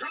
[0.00, 0.08] 町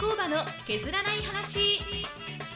[0.00, 1.78] 工場の削らない話。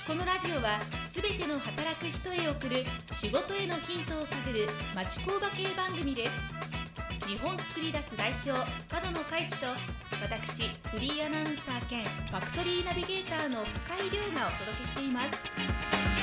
[0.08, 2.84] このラジオはすべての働く人へ送る
[3.20, 6.32] 仕事へのヒントを探る町工場系番組です。
[7.28, 8.50] 日本作り出す代表
[8.88, 9.66] 角野海地と
[10.20, 16.17] 私フリーアナウンサー兼ファクトリーナビゲーターの深井亮がお届けしています。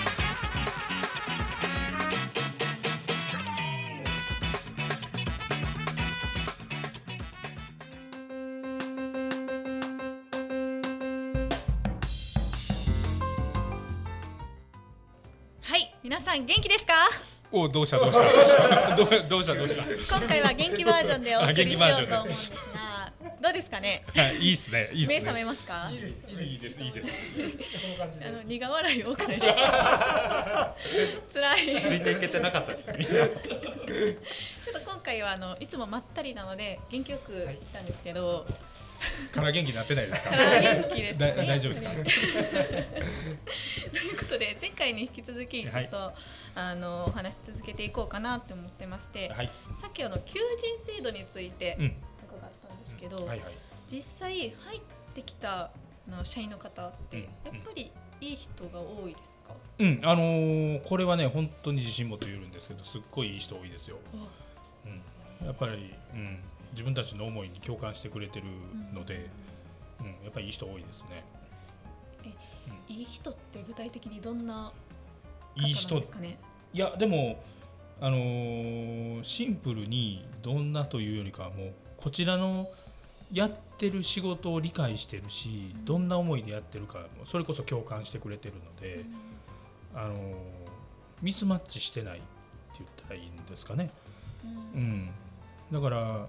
[16.65, 16.93] 気ですか？
[17.51, 17.99] おどうした？
[17.99, 18.95] どうした？
[18.97, 19.53] どうどうした？
[19.53, 19.83] どうした？
[20.17, 22.15] 今回は元気バージョンでお送りしようと。
[22.15, 22.33] 思うんで。
[22.35, 22.55] すが
[23.41, 24.03] どうですかね？
[24.15, 24.89] はいいいっすね。
[24.93, 25.15] いいっすね。
[25.19, 25.91] 目覚めますか？
[25.91, 26.15] いいです。
[26.27, 26.81] いいです。
[26.81, 27.09] いいです
[28.27, 29.47] あの苦笑い多くないです。
[29.55, 30.75] か
[31.33, 31.59] 辛い。
[31.83, 38.47] ついていけてなかったですねちょっと今回はあのいつもまったりなので元気よく来たんですけど、
[39.31, 40.31] から元気になってないですか？
[40.31, 41.91] から元気です大丈夫ですか？
[43.91, 46.13] ということで前回に引き続きちょっと、
[46.55, 49.51] あのお話し続けていこうかなって思ってまして、はい。
[49.81, 51.85] さっきあの求人制度についてうん。
[51.85, 53.39] 伺ったんですけど、はいはい。
[53.89, 54.81] 実際入っ
[55.13, 55.71] てきたあ
[56.09, 57.23] の社員の方って、うん。
[57.23, 57.29] や
[57.61, 59.99] っぱりいい人が多いですか、うん。
[60.03, 63.97] あのーこれはね本当に自信持って言えるんですけどすっごいいい人多いですよ。
[64.85, 65.45] うん。
[65.45, 66.39] やっぱりうん。
[66.71, 68.45] 自分たちの思いに共感してくれてる
[68.93, 69.29] ので
[69.99, 70.07] うん。
[70.07, 71.23] やっぱりいい人多いですね。
[72.87, 74.71] いい人って具体的にどんな
[75.55, 76.37] いい人ですかね
[76.73, 77.41] いやでも
[78.01, 82.69] あのーシンプルにどんなというよりかはもうこちらの
[83.31, 85.85] やってる仕事を理解してるし、うん。
[85.85, 89.03] どんな思いでやってるかそれこそ共感してくれてるので、
[89.95, 90.35] あのー
[91.21, 92.25] ミスマッチしてないって
[92.79, 93.89] 言ったらいいんですかね。
[94.43, 94.83] ううん。
[94.83, 95.09] ん、
[95.71, 96.27] だから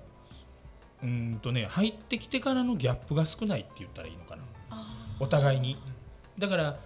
[1.03, 4.42] うーんとね入ってきてからのギャップが少ないって言ったらいいのかな。
[4.70, 5.77] あお互いに。
[6.39, 6.79] だから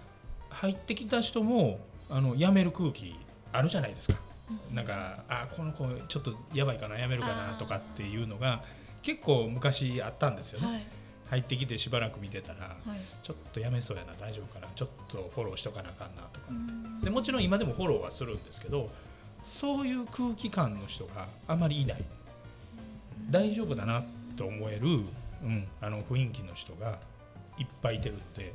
[0.49, 1.79] 入ってきた人も
[2.11, 3.15] あの辞める空気
[3.51, 4.15] あるじゃないですか。
[4.71, 8.63] ーなんかあこの子ちょっとやばいかなやめるかなとかっていうのが
[9.01, 10.87] 結構昔あったんですよね、はい。
[11.29, 12.99] 入ってきてしばらく見てたらはい。
[13.23, 17.01] ちょっとやめそうやな大丈夫かなちょっとフォローしとかなあかんなとかうん。
[17.01, 18.89] でもちろん今でもフォローはするんですけど
[19.45, 22.03] そういう空気感の人があまりいない。
[23.29, 24.03] 大丈夫だな
[24.35, 24.87] と思える、
[25.43, 26.99] うん、あの雰囲気の人が
[27.57, 28.53] いっぱいいてるんで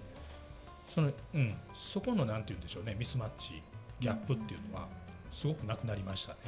[0.88, 3.62] その、うん、そこのなんて言うんでしょうねミスマッチ
[4.00, 4.88] ギャップっていうのは
[5.30, 6.38] すごくなくなりましたね。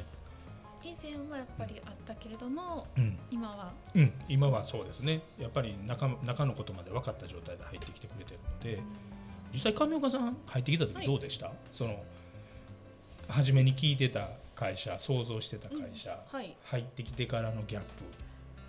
[0.81, 3.17] 以前はやっぱりあったけれどもうん。
[3.29, 3.73] 今は。
[3.93, 5.21] うん、今はそうですね。
[5.37, 8.81] やっぱり中中のことまで分かった状態で入ってきてくれてるので
[9.53, 11.05] 実際上岡さん入ってきた時はい。
[11.05, 12.01] どうでした、その
[13.27, 16.55] 初めに聞いてた会社想像してた会社、はい。
[16.63, 17.87] 入ってきてからのギャップ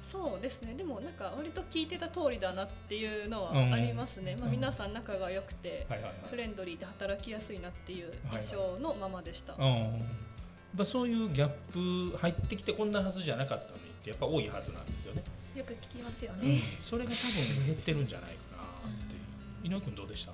[0.02, 0.74] そうですね。
[0.74, 3.72] でもなんか割と聞いてた通りだなっていうのはうん。
[3.72, 6.14] ありますね、まあ、うん皆さん仲が良くてはいはいはい。
[6.30, 9.62] フレンドリーで働きやすいなっていう印象のままでした、うん。
[9.62, 15.22] やっぱそういうギャップ入ってきてこんなはずじゃなかったのにってやっぱ多いはずなんですよね、
[15.54, 16.48] よく聞きますようん。
[16.48, 17.16] ね、それが多
[17.56, 19.72] 分減ってるんじゃないかなっていう。
[19.72, 20.32] 井上君どうでした？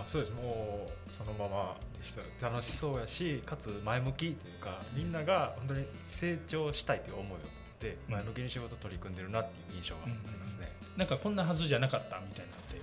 [0.00, 0.34] あそうです。
[0.34, 2.50] もうそのままでした。
[2.50, 5.86] 楽しそうやしかつ前向きというかみんなが本当に
[6.20, 7.38] 成長したいという思いを持
[7.76, 8.12] ってうん。
[8.14, 12.80] 前向きに仕事取り組んでるなっていう印象がありますね、なんかこんなはずじゃなかったみたいなのって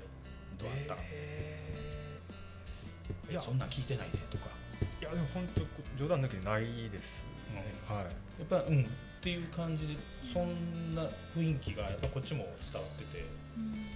[0.62, 3.40] どうあった、えーいや。
[3.42, 4.46] そんなん聞いてないでとか。
[5.02, 5.62] いやでも本当
[5.98, 8.06] 冗談抜きでないですね、はい。
[8.06, 8.12] や
[8.46, 8.84] っぱうん。
[8.84, 9.96] っていう感じで
[10.34, 13.24] そんな雰囲気がやっぱこっちも伝わってて、
[13.56, 13.88] うん、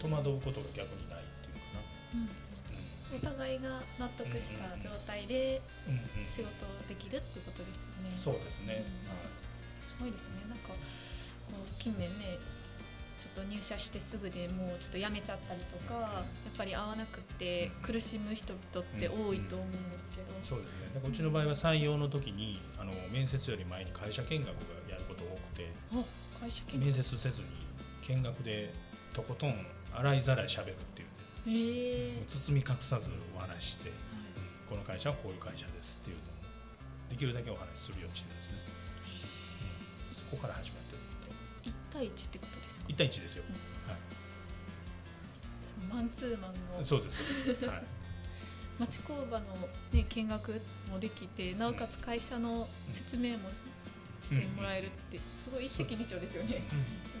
[0.00, 1.60] 戸惑うことが逆にないってい
[3.20, 6.32] うかな、お互いが納得した状態でうんうんうん。
[6.32, 6.48] 仕事
[6.88, 8.16] できるっていうことですよね。
[8.16, 8.82] そうですね、
[9.44, 9.49] す
[10.00, 10.42] ごいですね。
[10.48, 10.74] なんかこ
[11.52, 12.38] う近年ね、
[13.20, 20.32] ちょっと入社してすぐでもうちょっと辞めちゃったりとか、やっぱり合わなくて苦しむ人々って多いと思うんですけど。
[20.42, 20.88] そうですね。
[20.94, 26.02] だからうちの場合は採用の時にあの面接より前に会社見学がやること多くてあ、
[26.40, 27.46] 会社見面接せずに
[28.08, 28.72] 見学で
[29.12, 31.08] とことん洗いざらいしゃべるっていう、
[31.46, 32.16] へえ。
[32.16, 33.92] もう包み隠さずお話しして、
[34.68, 36.26] この会社はこういう会社ですっていうのを
[37.10, 38.54] できるだけお話しするようにしてるんですね、
[40.30, 40.98] こから始まってる
[41.64, 43.44] 一対一ってことですか？1対1ですよ、
[43.86, 43.98] はい。
[45.90, 47.16] そうマンツーマンのそうです。
[47.16, 47.82] そうです、はい、
[48.78, 50.60] 町工場のね見学
[50.90, 53.50] もできて、なおかつ会社の説明も
[54.22, 56.62] してもらえるってすごい一石二鳥ですよね。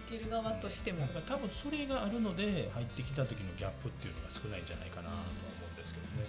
[0.08, 1.06] 受ける側としても。
[1.26, 5.30] 多分それがあるので入ってきた時のギャップっていうのが少ないんじゃないかなとは思
[5.70, 6.26] うんですけどね、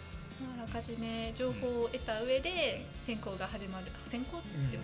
[0.57, 3.87] あらかじめ情報を得た上で選考が始まる。
[4.09, 4.83] 選考って言っても、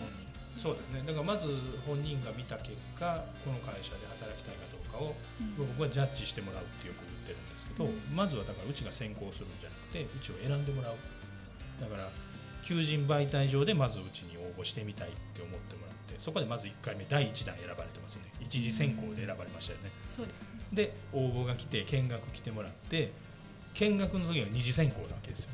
[0.68, 1.00] そうですね。
[1.08, 1.48] だからまず
[1.88, 5.56] 本人が見た結果この会社で働きたいかどうかをうん。
[5.56, 8.04] 僕はジャッジしてもらうってよく言ってるんですけど、うん。
[8.12, 11.00] まずはだからうちが先行するんじゃなくてうちを選んでもらう。
[11.80, 12.12] だから
[12.68, 18.34] 求人媒体上でまずうちに応募してみたいって思ってもらってそこでまず1回目第1弾選ばれてますよね。
[18.44, 19.92] 一次選考で選ばれましたよね。
[20.16, 20.58] そうです。
[20.74, 23.14] で応募が来て見学来てもらって
[23.76, 25.52] 見学の時は二次選考なわけですよ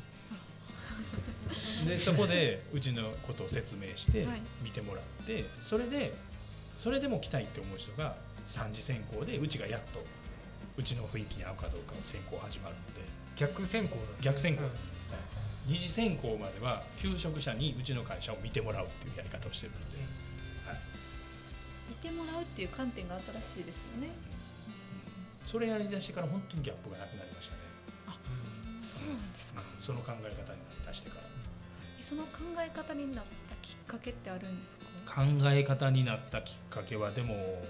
[1.84, 4.40] でそこでうちのことを説明してはい。
[4.62, 6.12] 見てもらってそれで
[6.78, 8.16] それでも来たいって思う人が
[8.48, 10.04] 三次選考でうちがやっと
[10.76, 13.02] うちの雰囲気に合うかどうかの選考始まるので
[13.36, 14.90] 逆選考逆選考です、
[15.66, 19.98] 二次選考までは求職者にうちの会社を見てもらうっていうやり方をしてるので、
[20.68, 20.80] はい。
[21.88, 23.16] 見てもらうっていう観点が
[23.54, 24.10] 新しいですよね。
[25.46, 27.60] それやりだしてから本当にギャップがなくなりましたね、
[28.82, 29.82] そうなんですか、うん。
[29.82, 31.33] その考え方に出してから
[32.06, 35.14] その考え方になったきっかけってあるんですか？
[35.14, 37.64] 考え方になったきっかけはでも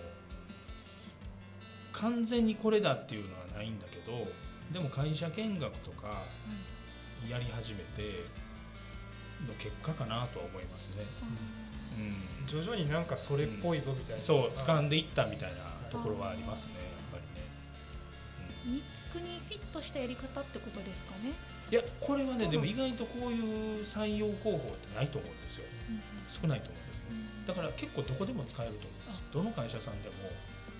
[1.93, 4.27] 完全にこれだっていうのはないんだけど
[4.73, 6.23] でも会社見学とか
[7.29, 8.25] やり始めて
[9.47, 11.05] の結果かなとは思いますね、
[12.41, 14.23] うん、徐々になんかそれっぽいぞみたいな。
[14.23, 15.59] そう掴んでいったみたいな
[15.91, 17.19] ところはありますねやっぱ
[18.65, 18.83] りね、ニッ
[19.15, 21.31] クにフィットしたやり方ってことですかね、
[21.69, 25.65] うん、いやこれはねでも意外とこういう採用方法ってないと思うんですよ。
[26.29, 30.17] 少ないと思うんですねだから結構どこでも使えると思いますどの会社さんでも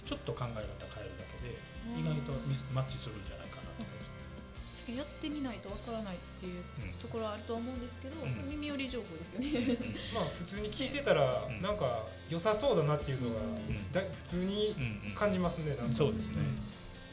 [0.03, 1.55] ちょっと考え方変えるだけで
[1.95, 6.93] 意外とミスマッチするんじゃないかなと思いますやってみないとわからないっていううん。
[7.01, 8.51] ところはあると思うんですけど、うん。
[8.51, 9.97] 耳寄り情報ですよね。
[10.13, 11.63] まあ 普通に聞いてたらうん。
[11.63, 13.93] なんか良さそうだなっていうのがん。
[13.93, 15.97] だ普通にうんうん感じますねなんか。
[15.97, 16.37] そうですね、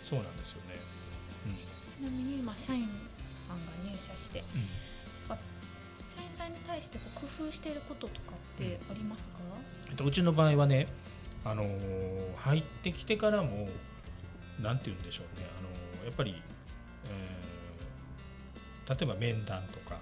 [0.04, 0.76] そうなんですよね、
[1.98, 2.88] ちなみに今社員
[3.48, 4.46] さんが入社してうん。
[6.14, 9.36] 社員さんに対して工夫していることとかってありますか、
[9.90, 10.88] えっと、うちの場合はね、
[11.46, 13.70] あのー入ってきてからも
[14.60, 16.42] なんて言うんでしょうね、あのーやっぱり、
[17.06, 17.42] えー
[18.90, 20.00] 例えば面談とか、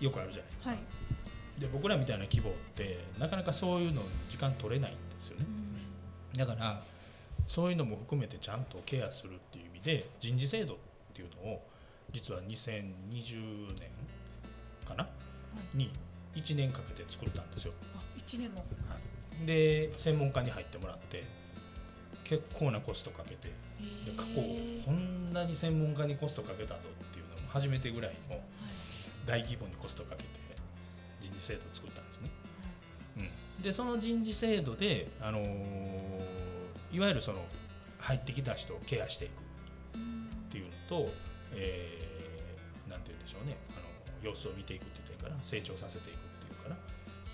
[0.00, 5.46] よくあるじゃないですか、はい、で僕らみたいな規模ってなかなかそういうの時間取れないんですよね。
[6.36, 6.82] だから
[7.48, 10.76] そういうのも含めてちゃんとケアするっていう意味で人事制度っ
[11.14, 11.62] ていうのを
[12.12, 13.90] 実は2020年
[14.86, 15.08] かな、
[15.74, 15.90] に
[16.34, 17.72] 1年かけて作ったんですよ。
[17.94, 18.64] あ1年も。
[19.44, 21.24] で専門家に入ってもらって
[22.24, 23.48] 結構なコストかけて。
[24.06, 24.40] で過去
[24.86, 28.40] こんなに専門家にコストかけたぞっていうのも初めてぐらいの
[29.26, 30.28] 大規模にコストかけて
[31.20, 32.30] 人事制度を作ったんですね。
[33.58, 36.35] うん、でその人事制度で、あのー
[36.96, 37.44] いわゆるその
[37.98, 39.36] 入ってきた人をケアしていくっ
[40.50, 41.12] ていうのと、
[41.52, 43.58] えーなんて言うんでしょうね。
[43.76, 46.76] あの様子を見ていくって言っていいかな成長させていくっていうかな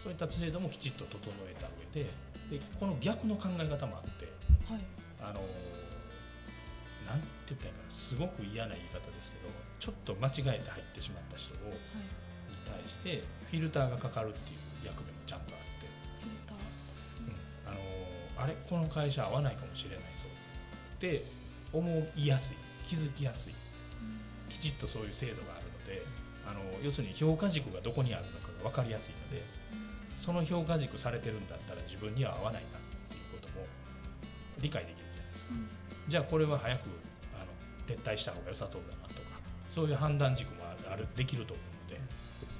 [0.02, 2.10] そういった制度もきちっと整えた上で
[2.50, 4.26] でこの逆の考え方もあって
[4.66, 4.82] はい。
[5.20, 5.44] あの
[7.06, 7.90] なんて言ったらいいかな。
[7.92, 11.76] すごく嫌な言い方ですけどちょっと間違えて入ってしまった人をに
[12.64, 13.22] 対して
[13.52, 15.61] フィルターがかかるっていう役目もちゃんとあっ
[18.42, 20.24] あれこの会社合わないかもしれないぞ。
[20.96, 21.24] って
[21.72, 22.56] 思いやすい。
[22.86, 23.54] 気づきやすい。
[24.48, 26.04] きちっとそういう制度があるので
[26.46, 29.42] あの要するに評価軸がどこにあるのかが分かりやすいので
[30.16, 33.64] その評価軸されてるんだったら自分には合わないなっていうことも
[34.60, 35.52] 理解できるじゃないですか。
[36.08, 36.88] じゃあこれは早く
[37.34, 42.02] あの撤退した方が良さそうだなとかそういう判断軸もあるあるできると思うので。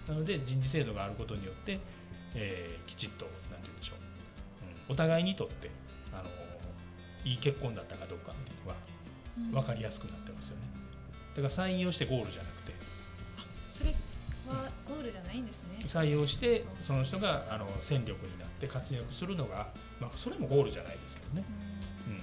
[0.08, 1.78] なので人事制度があることによって、
[2.34, 3.26] えーきちっと
[4.88, 5.70] お互いにとって
[6.12, 6.30] あの
[7.24, 10.62] いい結婚だったかどうかっていうのは分かりやすくなってますよね。
[11.36, 12.72] だから採用してゴールじゃなくて。
[13.72, 13.90] それ
[14.52, 15.84] はゴールじゃないんですね。
[15.86, 19.68] 採用してその人があの戦力になって活躍するのが、
[20.00, 21.44] まあ、それもゴールじゃないですけどね、
[22.06, 22.18] うん。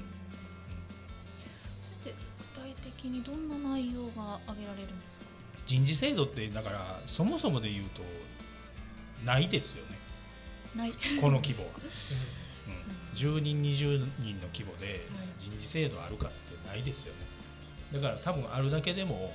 [2.04, 2.14] で
[2.54, 5.26] 具体的にどんな内容が挙げられるんですか？
[5.66, 8.02] 人事制度ってだからそもそもで言うと
[9.26, 9.98] ないですよね。
[10.76, 10.94] ない。
[11.20, 11.90] この規模は、うん、
[13.16, 15.08] 10人20人の規模で
[15.40, 17.20] 人事制度あるかってないですよね。
[17.94, 19.34] だから多分あるだけでも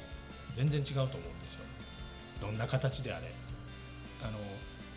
[0.54, 1.60] 全然違うと思うんですよ
[2.40, 3.32] どんな形であれ。
[4.22, 4.38] あの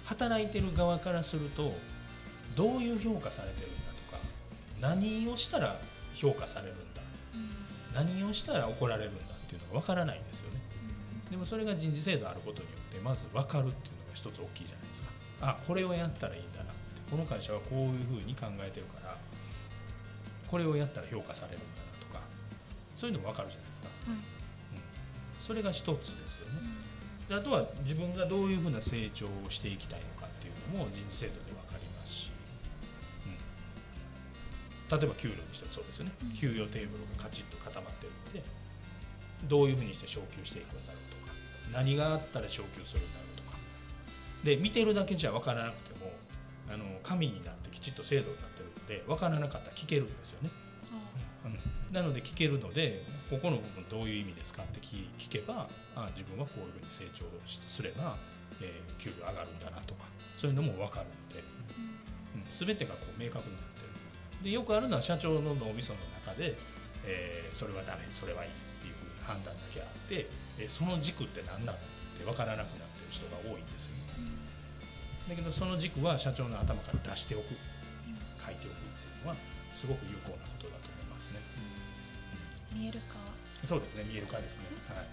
[0.05, 1.73] 働いてる側からすると
[2.55, 4.19] どういう評価されてるんだとか
[4.79, 5.79] 何をしたら
[6.13, 7.01] 評価されるんだ
[7.93, 10.61] 何をしたら怒られるんだっていうのが分からないんですよね。
[11.29, 15.07] でもそれが人事制度あることによってまず分かるっていうのが一つ大きいじゃないですか。
[15.41, 16.56] あこれをやったらいいんだ
[17.09, 19.17] この会社はこういうふうに考えてるから
[20.47, 22.21] これをやったら評価されるんだなとか
[22.95, 24.23] そういうのも分かるじゃないですか、うん。
[25.45, 26.59] それが一つですよね。
[27.27, 32.31] であとは自分がどういうふうな成長をしていきたいのかっていうのも人事制度で分かりますし、
[33.27, 36.31] うん、例えば給料にしてもそうですよね、うん。
[36.31, 38.43] 給与テーブルがカチッと固まってるんで
[39.43, 41.33] どういうふうにして昇給していくんだろうとか
[41.73, 43.57] 何があったら昇給するんだろうとか。
[44.43, 46.11] で見てるだけじゃ分からなくても
[46.69, 50.49] あの紙になってきちっと制度になってるんで分からなかったら聞けるんですよね。
[51.45, 51.93] うん。
[51.93, 58.17] なので聞けるのでここの部分どういう意味ですかって聞聞けばあ自分はこういうふうに成長しすれば、
[58.61, 60.05] えー給料上がるんだなとか
[60.35, 61.43] そういうのも分かるので、
[62.35, 64.43] うん、全てがこう明確になってる。
[64.43, 66.57] でよくあるのは社長の脳みその中で、
[67.05, 71.81] えーそれはダメそれはいいっていうふうに判断だけあって、えーその軸って何なのっ
[72.17, 74.06] て分からなくなってる人が多いんですよね
[75.29, 77.49] だけどその軸は社長の頭から出しておく
[78.45, 79.35] 書いておくっていうのは
[79.79, 81.41] すごく有効なことだと思いますね。
[82.73, 83.15] 見える化
[83.67, 84.63] そうですね、見える化ですね。
[84.87, 85.05] はい。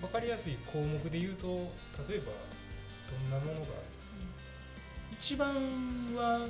[0.00, 1.46] 分かりやすい項目で言うと
[2.08, 2.32] 例えば
[3.08, 3.66] どんなものが
[5.12, 5.54] 一番
[6.14, 6.46] は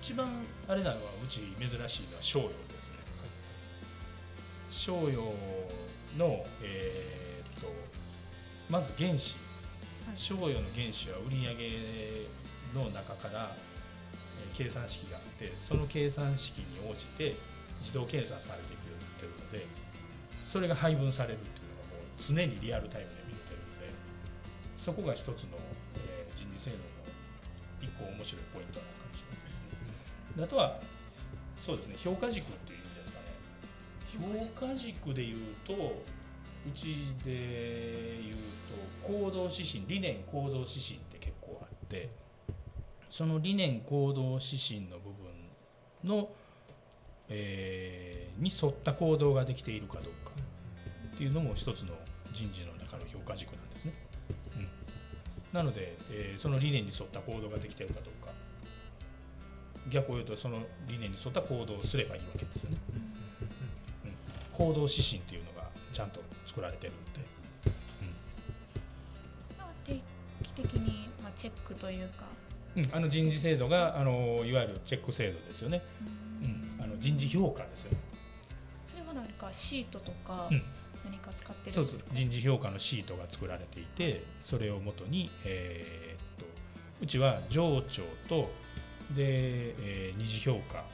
[0.00, 1.88] 一番あれなのはうち珍しいのは
[2.20, 2.94] 商用ですね。
[4.70, 5.32] 商用
[6.16, 7.72] のえーっと
[8.70, 9.34] まず原資、
[10.16, 11.54] 商用の原資は売上
[12.74, 13.64] の中から、えー
[14.54, 17.34] 計算式があってその計算式に応じて
[17.82, 19.66] 自動計算されていくようになってるので
[20.46, 23.90] それが配分されるっていうのがもう常にリアルタイムで見れてるので
[24.78, 25.58] そこが一つの、
[25.98, 26.82] えー人事制度の
[27.82, 30.38] 一個面白いポイントなのかもしれないですね。
[30.38, 30.78] であとは
[31.58, 33.34] そうですね評価軸っていうんですかね
[34.14, 35.98] 評価軸で言うと
[36.66, 38.36] うちで言う
[39.02, 42.10] と行動指針理念行動指針って結構あって
[43.10, 45.34] その理念行動指針の部分
[46.04, 46.28] の、
[47.28, 50.32] えーに沿った行動ができているかどうか
[51.14, 51.94] っていうのも一つの
[52.32, 53.92] 人事の中の評価軸なんですね。
[54.56, 54.68] うん、
[55.52, 58.32] なので、えーその理念に沿った行動ができているかどうか
[59.88, 62.76] 逆を言うとその理念に沿った行動をすればいいわけですよね。
[64.04, 64.12] うん、
[64.52, 66.20] 行動指針っていうのがちゃんと
[66.54, 66.96] 作られてるん。
[67.14, 67.20] で、
[69.84, 70.00] 定
[70.44, 72.26] 期的に、まあ、チェックというか、
[72.76, 75.82] うん、あの人事制度があのいわゆるチェック制度ですよね、
[76.40, 76.78] ううん。
[76.78, 77.98] ん、あの人事評価ですよね、
[78.86, 80.62] それは何かシートとかうん、
[81.04, 86.44] 何か使ってそうそうるんですか、人事評価のシートが作られていてそれをもとに、えーっと
[87.02, 88.50] うちは上長と
[89.14, 90.84] で、えー二次評価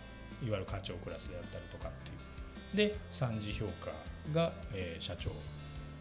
[0.43, 2.17] いわゆる課長クラスであったりとかっていう
[2.75, 3.91] で三次評価
[4.33, 5.31] が、えー社長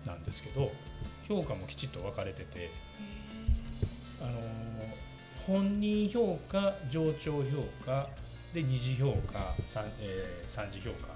[0.06, 0.72] なんですけど
[1.28, 2.72] 評価もきちっと分かれててへ
[4.22, 4.40] あのー
[5.48, 8.08] 本人評価上長評価
[8.54, 11.10] で二次評価三,、えー三次評価っ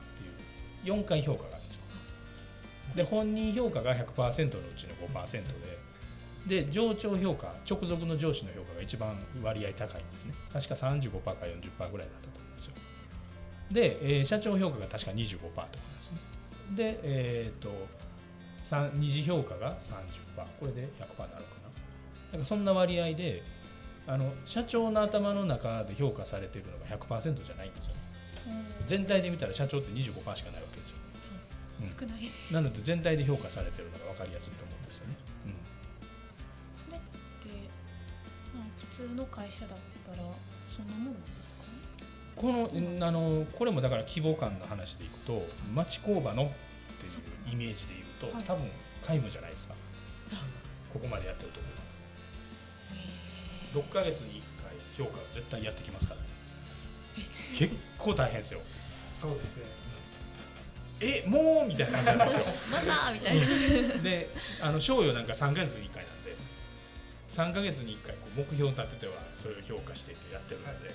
[0.83, 1.79] ていう4回評価があるんですよ。
[2.95, 5.43] で本人評価が100%のうちの5%
[6.47, 10.33] でで上長評価直属の上司の評価が一番割合高いんですね。
[10.51, 12.73] 確か35%か40%ぐらいだったと思うんですよ
[13.73, 16.19] で、えー社長評価が確か25%とかですね。
[16.75, 17.69] でえっ、と
[18.61, 19.77] 三二次評価が
[20.35, 21.63] 30%これで100%になるかな。
[22.31, 23.43] なんかそんな割合で
[24.07, 30.97] あの社長の頭の中で評価されているのが100%じゃないんですよー全体で見たら社長って25%しかないわけですよ。
[31.81, 31.83] う。
[31.85, 31.89] ん。
[31.89, 32.31] 少ない。
[32.51, 35.15] なので全体で評価されてるのが分かりやすいと思うんですよね、
[36.75, 37.69] それって、
[38.53, 40.23] まあ、普通の会社だったら
[40.69, 41.42] そんなもんなんです
[42.35, 46.47] このあのこれもだから規模感の話でいくと町工場のっ
[46.97, 48.43] ていうイメージで言うと、はい。
[48.43, 48.69] 多分
[49.01, 49.75] 皆無じゃないですか。
[50.91, 51.65] ここまでやってるとこ
[53.73, 56.27] ろ6ヶ月に1回評価を絶対やってきますからね。
[57.57, 58.61] 結構大変ですよ。
[59.19, 59.63] そうですね。
[61.01, 62.45] えもうみたいな感じなんですよ。
[62.71, 63.45] またみたいな。
[64.01, 64.29] で
[64.61, 66.35] あの賞与なんか3ヶ月に1回なんで
[67.29, 70.93] 3ヶ月に1回こう目標を立ててはそれを評価していってやってるので、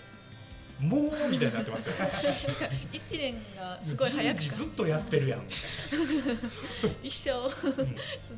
[0.78, 1.94] もうみたいになってますよ。
[2.92, 5.40] 一年がすごい早くずっとやってるやん。
[5.40, 5.46] み
[7.02, 7.84] 一生続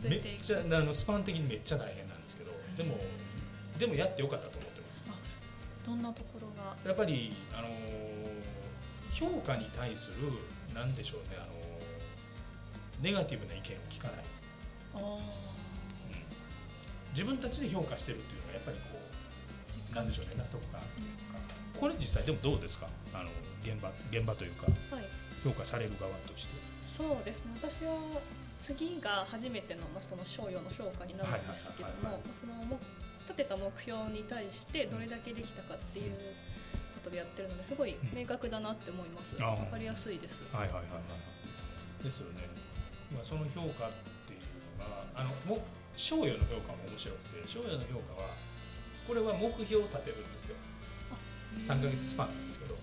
[0.03, 0.45] めっいていく。
[0.45, 2.99] ちゃあのスパン的にめっちゃ大変なんですけどでも
[3.79, 5.05] でもやってよかったと思ってます。
[5.85, 6.77] どんなところが？
[6.85, 7.73] やっぱり、あのー
[9.13, 10.15] 評価に対する
[10.75, 14.17] なんでしょうね、あのーネガティブな意見を聞かない。
[14.95, 15.23] あうん。
[17.13, 18.99] 自分たちで評価してるっていうのはやっぱりこう
[19.95, 21.41] なんでしょうね納得感というか
[21.81, 22.87] これ実際でもどうですか？
[23.13, 23.31] あの
[23.63, 25.05] 現場現場というかはい。
[25.43, 26.55] 評価される側として。
[26.97, 27.57] そうですね。
[27.63, 27.97] 私は
[28.61, 32.21] 次が初めての,、まあその賞与の評価になるんですけども
[33.25, 36.21] 立てた目標に対してどれだけできたかっていうこ
[37.05, 39.35] とでやってるのですごい明確だなって思います。
[39.41, 39.47] あー。
[39.61, 40.43] わかりやすいです。
[40.53, 42.49] はいはいはいはいですよね、
[43.13, 43.93] まあ、その評価っ
[44.29, 44.41] ていう
[44.81, 45.63] のはあのも
[45.97, 48.29] 賞与の評価も面白くて賞与の評価は
[49.07, 50.57] これは目標を立てるんですよ。
[51.67, 52.77] 3ヶ月スパンなんですけど。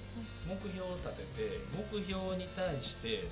[0.48, 3.28] 目標を立てて目標に対して、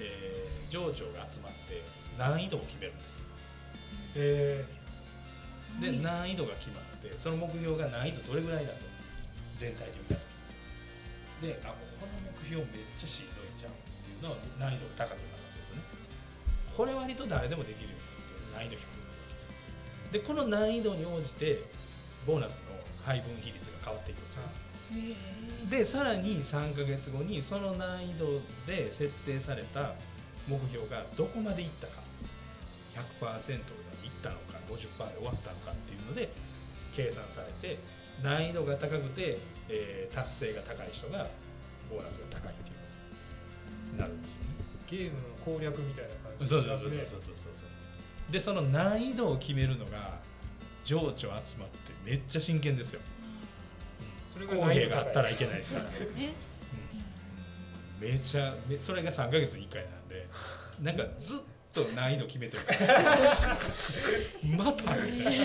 [0.00, 1.82] えー上長が集まって
[2.18, 3.20] 難易度を決めるんですよ。
[4.16, 4.64] え
[5.80, 8.84] で難易度が決まってその目標が難易度どれぐらいだと
[9.58, 10.28] 全体で見た時
[11.42, 15.82] であこの目標めっちゃしんどいんちゃうっていうのは難易度が高くなるわけですよね。
[16.76, 18.04] これ割と誰でもできるように
[18.52, 20.12] なって難易度低くなるわけですよ。
[20.12, 21.64] でこの難易度に応じて
[22.28, 25.70] ボーナスの配分比率が変わっていくんですよ。
[25.70, 29.94] でさらに3ヶ月後にその難易度で設定された
[30.46, 32.04] 目標がどこまでいったか。
[33.22, 33.60] 100%でいっ
[34.22, 36.28] たのか50%で終わったのかっていうので
[36.96, 37.78] 計算されて
[38.24, 41.28] 難易度が高くて、えー達成が高い人が
[41.88, 42.74] ボーナスが高いっていう。
[42.74, 42.82] こ
[43.88, 44.48] とになるんですよね。
[44.86, 47.66] ー、ゲームの攻略みたいな感じそうそうそうそうそうそうそ
[48.28, 48.32] う。
[48.32, 50.18] でその難易度を決めるのが
[50.88, 51.58] 情緒集まって
[52.02, 53.00] めっちゃ真剣ですよ。
[54.32, 55.84] それが公平があったらいけないですから。
[56.16, 56.32] え
[58.00, 60.26] めちゃめそれが3ヶ月に1回なんで
[60.80, 61.38] なんかずっ
[61.74, 62.62] と難易度決めてる。
[64.56, 65.44] またみたいな、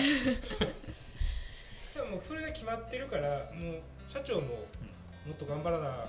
[2.10, 6.06] もそれが決まってるからもう社長ももっと頑張らな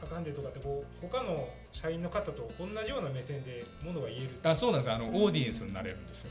[0.00, 4.92] あかんでとかってこう他の社員の方と同じような目線でものが言えるあそうなんです。
[4.92, 6.30] あのオーディエンスになれるんですよ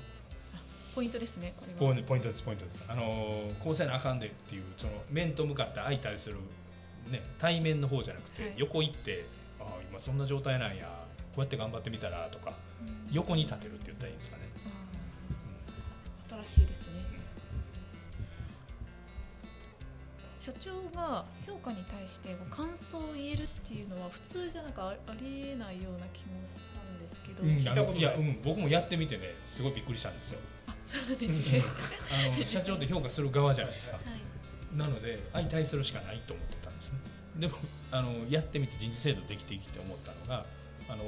[0.95, 1.79] ポイントですねこれは。
[2.03, 2.83] ポイントですポイントです。
[2.87, 6.37] あのこうせなあかんでっていうその面と向かって相対する、
[7.09, 8.53] ね、対面の方じゃなくて、はい。
[8.57, 9.23] 横行って
[9.59, 10.85] ああ今そんな状態なんや
[11.35, 13.13] こうやって頑張ってみたらとかうん。
[13.13, 14.43] 横に立てるって言ったらいいんですかね、
[16.29, 16.43] あー。
[16.45, 16.99] 新しいですね。
[20.39, 27.91] 社長が評価に対してこう感想を言えるっていうのは普通じゃなんかあありえないような気もしたんですけど、うん聞いたことない。
[27.91, 30.39] あのいや、うん、僕もやってみてねすごいびっくりしたんですよ
[30.89, 31.63] そうですね。
[32.11, 33.95] あの社長って評価する側じゃないですか。
[33.95, 34.77] はい。
[34.77, 36.99] なので相対するしかないと思ってたんですね。
[37.37, 37.53] でも
[37.91, 40.45] あのやってみて人事制度できてきて思ったのが
[40.87, 41.03] あの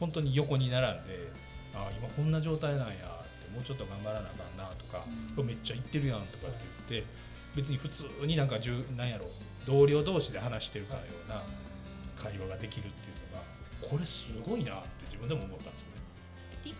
[0.00, 1.30] 本当に横に並んで
[1.74, 5.04] あ今こんな状態なんやってもうちょっと頑張らなあかんなとか、
[5.36, 5.46] うん。
[5.46, 7.08] めっちゃ言ってるやんとかって言って
[7.56, 8.56] 別に普通になんか
[8.96, 9.26] なんやろ
[9.66, 11.42] 同僚同士で話してるかのような
[12.16, 13.44] 会話ができるっていうのが
[13.90, 15.84] これすごいなって自分でも思ったんです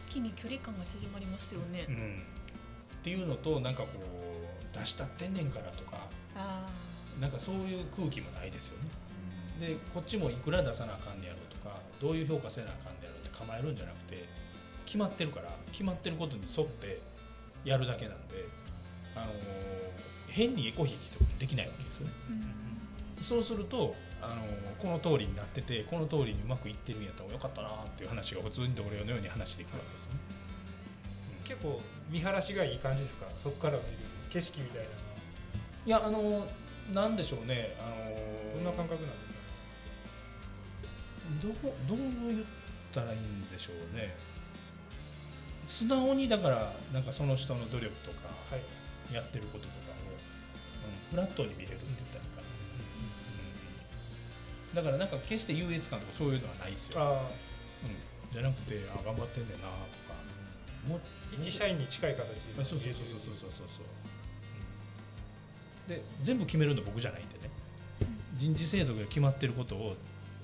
[0.08, 6.66] 気に距離感が縮まりますよね、うん、っていうのとなんかこう出したってんねんからとかあ
[7.20, 8.88] なんかそういう空気もないですよね。
[9.60, 14.28] でこっちもいくら出さなあかんねやろとかどういう評価せなあかんねやろって構えるんじゃなくて
[14.86, 17.00] 決まってるから決まってることに沿って
[17.64, 18.46] やるだけなんで、
[19.16, 19.68] あのー
[20.28, 22.12] 変にエコひいきとかできないわけですよね。
[23.18, 23.24] うん。
[23.24, 30.18] そうすると、あのーこの通りになっててこの通りにうまくいってるんやったらよかったなっていう話が普通に同僚のように話できるわけですよね。
[31.44, 33.26] 結構見晴らしがいい感じですか？
[33.36, 33.82] そこから見る
[34.30, 34.84] 景色みたいな
[35.86, 36.46] いやあのー
[36.94, 39.38] なんでしょうね、あのーどんな感覚なんですか？
[41.42, 41.52] どう
[41.88, 42.44] どう言っ
[42.94, 44.14] たらいいんでしょうね。
[45.66, 48.62] 素直にだからなんかその人の努力とかはい。
[49.14, 50.12] やってることとかを、
[51.12, 52.37] うん、フラットに見れるって言ったら
[54.74, 57.30] だからなんか決して優越感とかそういうのはないですよ、ああ
[57.82, 59.68] うん、じゃなくてあ頑張ってんねんなと
[60.06, 60.18] か。
[60.86, 61.00] も
[61.32, 63.50] 一社員に近い形であそうそうそうそうそう。
[63.50, 63.86] そうそう、
[65.88, 67.50] うん、で全部決めるの僕じゃないんでね。
[68.36, 69.96] 人事制度が決まってることを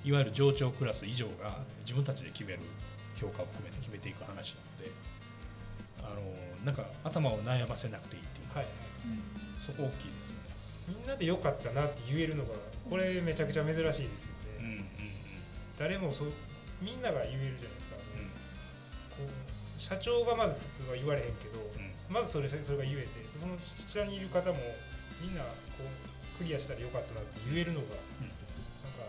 [0.04, 2.60] いわゆる上長クラス以上が自分たちで決める
[3.14, 4.90] 評価を含めて決めていく話なので
[6.02, 8.68] あのなんか頭を悩ませなくていいっていうか、はい
[9.64, 10.42] そこ大きいですよね。
[10.88, 12.50] みんなで良かったなって言えるのが
[12.88, 14.08] これめちゃくちゃ珍しいですよね、
[14.60, 14.84] うんうん
[15.76, 16.32] 誰もそう
[16.80, 17.96] みんなが言えるじゃないですか、
[19.18, 19.26] うん。
[19.26, 22.14] こう社長がまず普通は言われへんけど、うん。
[22.14, 23.08] まずそれそれが言えて
[23.40, 24.58] その下にいる方も
[25.20, 25.48] みんなこ
[25.82, 27.86] うクリアしたらよかったなって言えるのが、
[28.20, 28.28] うん。
[28.28, 28.36] なん
[28.94, 29.02] か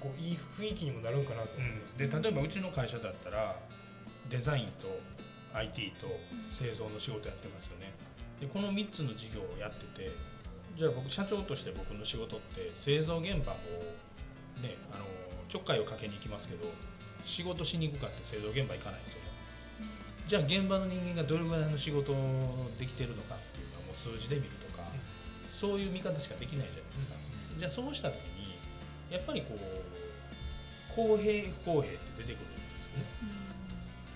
[0.00, 3.54] こういい雰囲気にもなるんかなと思います、で例えばうちの会社だったら
[4.28, 4.98] デザインと
[5.54, 6.06] IT と
[6.50, 7.92] 製造の仕事やってますよね。
[8.40, 10.10] でこの3つの事業をやってて
[10.76, 13.58] じゃあ僕社長として僕の仕事って製造現場も
[14.62, 15.04] ねあの
[15.48, 16.66] ちょっかいをかけに行きますけど
[17.24, 19.30] 仕事しに行くかって製造現場行かないですよね。
[20.26, 22.14] じゃあ現場の人間がどれぐらいの仕事
[22.78, 24.84] できてるのかっていうのはもう数字で見るとか
[25.50, 27.18] そういう見方しかできないじゃないですか。
[27.58, 28.56] じゃあそうした時に
[29.10, 29.58] やっぱりこう
[30.94, 33.04] 公平不公平って出てくるんですよね。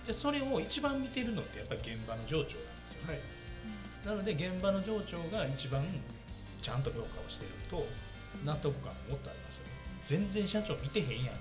[0.07, 2.55] じゃあそれを一番見てるのってやっぱり現場の上長なんで
[2.89, 3.13] すよね。
[3.13, 3.21] はい。
[4.07, 5.83] なので現場の上長が一番
[6.65, 7.85] ちゃんと評価をしてると
[8.41, 9.77] 納得感もっとありますよね。
[10.09, 11.37] 全然社長見てへんやん。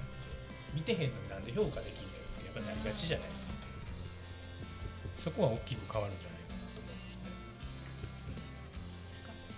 [0.75, 3.53] 見てへんのになんで評価できんねんってやっぱりなりがちじゃないですか。
[5.23, 7.31] そこは大きく変わるんじゃないかなと思いますね。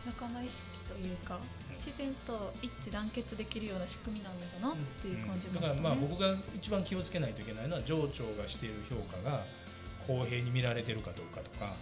[0.05, 1.41] 仲間意識というか
[1.73, 5.81] 自然と一致団結できるような仕組みなんだなっていう感じましたね。
[5.81, 9.41] だからまあ僕が一番気をつけないといけないのは上長がしている評価が
[10.05, 11.73] 公平に見られてるかどうかとか、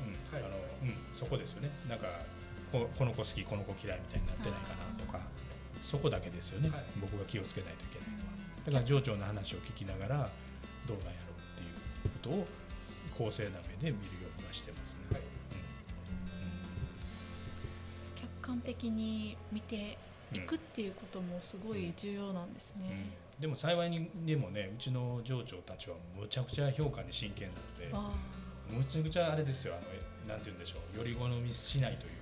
[0.00, 0.16] うん。
[0.32, 0.44] はい。
[0.44, 1.68] あのうん、そこですよね。
[1.88, 2.08] なんか
[2.72, 5.20] ここの子好きこの子嫌いみたいになってないかなとか
[5.82, 6.84] そこだけですよね、はい。
[7.00, 8.32] 僕が気をつけないといけないのは。
[8.64, 10.30] だから上長の話を聞きながら
[10.86, 12.46] どうなんやろうっていうことを
[13.18, 15.00] 公正な目で見るようにはしてますね。
[15.10, 15.20] はい。
[18.16, 19.98] 客観的に見て
[20.32, 22.88] いくっていうこともすごい重要なんですうん。
[22.88, 23.10] ね。
[23.40, 28.14] でも幸いにでもねうちの上長たちはむちゃくちゃ評価に真剣なのであ
[28.70, 32.12] むちゃくちゃあれですよあのえなんて言うんでしょうより好みしないという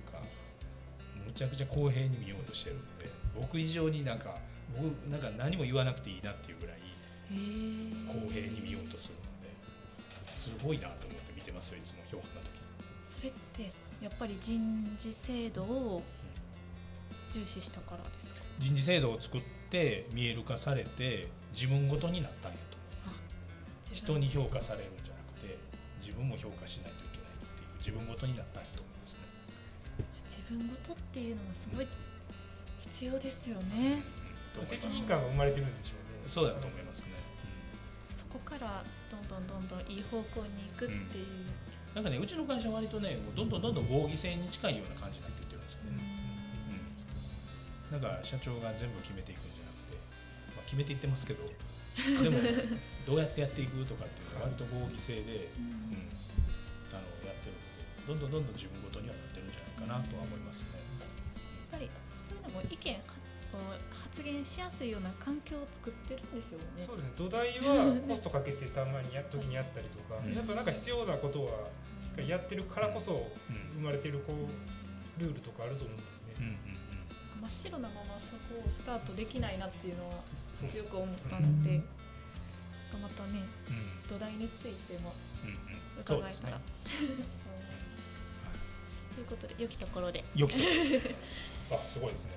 [1.31, 4.35] むちゃくちゃ公平に見ようとしてるので僕以上になんか
[4.75, 6.77] 僕なんか何も言わなくていいなっていうぐらい
[8.11, 12.51] 公平に見ようとするのですごいなと思って見てますよいつも評価の時。
[13.05, 13.71] それって
[14.03, 16.03] やっぱり人事制度を
[17.31, 18.41] 重視したからですか？
[18.59, 23.95] 人事制度を作って見える化されて自分ごとになったんやと思います。
[23.95, 25.57] 人に評価されるんじゃなくて
[26.01, 28.90] 自分も評価しないといけないっていう自分ごとになったんやと思います
[30.51, 31.87] 分ごとっていうのはすごい
[32.99, 34.03] 必要ですよね。
[34.67, 36.27] 責任感が生まれてるんでしょうね。
[36.27, 37.07] そうだと思いますね、
[38.15, 41.47] そこからどんどんどんどんいい方向に行くっていう。
[41.95, 45.83] なんかねうちの会社は割とねもうどんどんどんどん合議制に近いような感じになっていってるんですよ。
[45.91, 46.03] ね、
[47.91, 49.99] うん、なんか社長が全部決めていくんじゃなくて、
[50.55, 51.43] まあ、決めていってますけど
[52.23, 52.39] でも
[53.07, 55.67] どうやってやっていくとかっていうのは割と合議制で、うん。
[55.67, 56.07] うん、
[56.95, 58.80] あのやってるのでどんどんどんどん自分
[59.91, 61.89] なとは思いますね、やっぱり
[62.23, 63.75] そういうのも意見を
[64.11, 66.83] 発言しやすいような環境を作ってるんですよね。
[66.83, 67.11] そうですね。
[67.17, 70.33] 土台は コストかけてたまにやっ時にやったりとか、うん。
[70.33, 71.67] やっぱなんか必要なことは
[71.99, 73.71] しっかりやってるからこそうん。
[73.75, 76.59] 生まれてるこうルールとかあると思うんですうんね、
[77.35, 77.41] うん。
[77.41, 80.23] 真っ白なままそこをスタートできないなっていうのは
[80.55, 81.81] 強く思ったので、
[83.01, 84.07] またねうんうん。
[84.07, 85.57] 土台についてもうんうん。
[86.01, 86.31] 伺えたら。
[86.31, 87.61] そうですね
[89.15, 90.23] ということで良きところで。
[90.35, 90.53] よく
[91.71, 92.31] あすごいですね。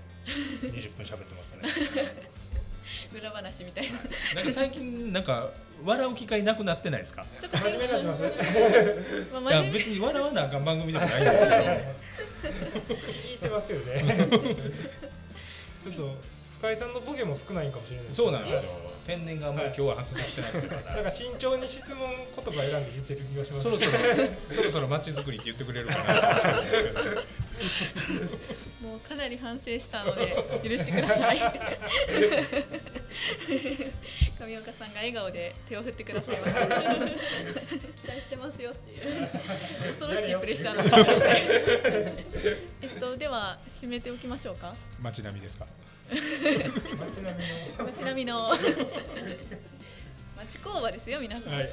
[0.62, 1.68] 20分喋ってますね。
[3.16, 3.98] 裏話みたいな。
[4.34, 5.50] なんか最近なんか
[5.84, 7.24] 笑う機会なくなってないですか？
[7.40, 8.22] ちょっと 真面目になってます
[9.72, 11.56] 別に笑わなあかん番組でもないんですけど。
[13.12, 14.28] 聞いてますけどね。
[15.84, 16.14] ちょっと
[16.58, 20.58] 深井さんのボケも少ないんかもしれないそうなんですよ天然がもう今日は発動してないか。
[20.76, 21.98] らなんか慎重に質問
[22.34, 23.64] 言葉選んで言ってる気がします。
[23.64, 23.92] そろそろ
[24.56, 26.62] そろそろ街づくりって言ってくれるかな。
[28.80, 31.38] もうかなり反省したので許してください。
[34.46, 36.66] 上岡さんが笑顔で手を振ってくださいました。
[36.66, 39.28] 期待してますよっていう。
[39.88, 41.42] 恐ろしいプレッシャーの中で。
[42.82, 44.74] えっとでは締めておきましょうか。
[45.00, 45.66] 街並みですか？
[46.14, 46.20] 街
[47.22, 47.34] 並み
[47.76, 48.50] の街並みの
[50.36, 51.62] 町工場ですよ皆さん、はい。
[51.62, 51.70] はい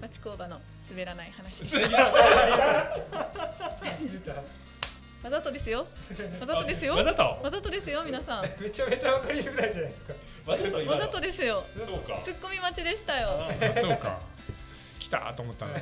[0.00, 1.64] 町工場の滑らない話。
[1.64, 1.78] で
[5.22, 5.86] わざとですよ。
[6.40, 6.96] わざとですよ。
[6.96, 7.22] わざと？
[7.22, 8.50] わざとですよ皆さん。
[8.60, 10.14] めちゃめちゃわかりづらいじゃないですか。
[10.44, 11.64] わざとですよ。
[11.76, 12.20] そうか。
[12.24, 13.30] ツッコミ待ちでしたよ。
[13.30, 14.20] あそうか。
[14.98, 15.72] 来たと思ったの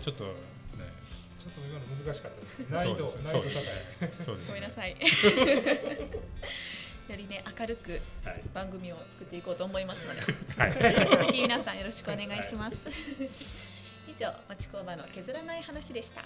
[0.00, 0.55] ちょっとね
[1.38, 4.38] ちょっと今の難しかったです難易度難易度高い。
[4.46, 4.96] ごめんなさい。
[7.08, 8.42] よりね明るくはい。
[8.52, 10.20] 番組を作っていこうと思いますので。
[10.20, 10.26] は
[10.66, 10.70] い。
[11.00, 12.84] 引き続き皆さんよろしくお願いします、
[14.08, 16.24] 以上町工場の削らない話でした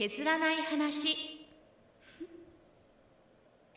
[0.00, 1.29] 削らない話。